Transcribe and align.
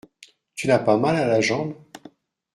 Tu 0.55 0.65
n’as 0.65 0.79
pas 0.79 0.97
mal 0.97 1.15
à 1.15 1.27
la 1.27 1.41
jambe? 1.41 1.75